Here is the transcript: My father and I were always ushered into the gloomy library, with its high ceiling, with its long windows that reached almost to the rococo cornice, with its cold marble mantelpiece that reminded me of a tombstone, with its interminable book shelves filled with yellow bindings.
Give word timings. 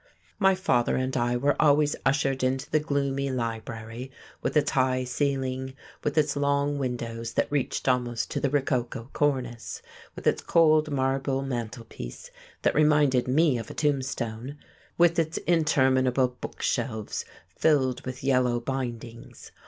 My 0.39 0.55
father 0.55 0.95
and 0.95 1.15
I 1.15 1.37
were 1.37 1.55
always 1.61 1.95
ushered 2.07 2.43
into 2.43 2.67
the 2.67 2.79
gloomy 2.79 3.29
library, 3.29 4.09
with 4.41 4.57
its 4.57 4.71
high 4.71 5.03
ceiling, 5.03 5.75
with 6.03 6.17
its 6.17 6.35
long 6.35 6.79
windows 6.79 7.33
that 7.33 7.51
reached 7.51 7.87
almost 7.87 8.31
to 8.31 8.39
the 8.39 8.49
rococo 8.49 9.11
cornice, 9.13 9.83
with 10.15 10.25
its 10.25 10.41
cold 10.41 10.89
marble 10.89 11.43
mantelpiece 11.43 12.31
that 12.63 12.73
reminded 12.73 13.27
me 13.27 13.59
of 13.59 13.69
a 13.69 13.75
tombstone, 13.75 14.57
with 14.97 15.19
its 15.19 15.37
interminable 15.45 16.29
book 16.29 16.63
shelves 16.63 17.23
filled 17.55 18.03
with 18.03 18.23
yellow 18.23 18.59
bindings. 18.59 19.51